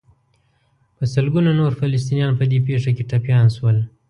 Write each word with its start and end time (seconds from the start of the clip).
په 0.97 1.03
سلګونو 1.13 1.49
نور 1.59 1.71
فلسطینیان 1.79 2.33
په 2.39 2.43
دې 2.51 2.59
پېښه 2.67 2.91
کې 2.95 3.03
ټپیان 3.09 3.47
شول. 3.55 3.77